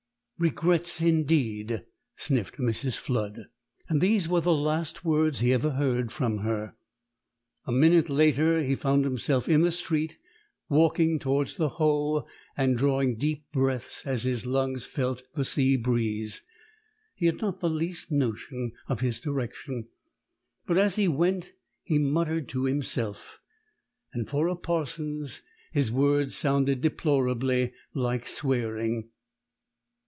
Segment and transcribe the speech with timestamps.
[0.39, 1.83] "Regrets, indeed!"
[2.17, 2.97] sniffed Mrs.
[2.97, 3.41] Flood.
[3.87, 6.75] And these were the last words he ever heard from her.
[7.65, 10.17] A minute later he found himself in the street,
[10.67, 12.25] walking towards the Hoe
[12.57, 16.41] and drawing deep breaths as his lungs felt the sea breeze.
[17.13, 19.89] He had not the least notion of his direction;
[20.65, 23.39] but as he went he muttered to himself;
[24.11, 29.09] and for a parson's his words sounded deplorably like swearing.